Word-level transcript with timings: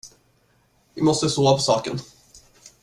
Vi 0.93 1.01
måste 1.01 1.29
sova 1.29 1.51
på 1.53 1.57
saken. 1.59 1.99